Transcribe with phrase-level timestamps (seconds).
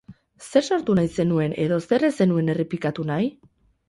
[0.51, 3.29] Zer sortu nahi zenuen edo zer ez zenuen errepikatu nahi?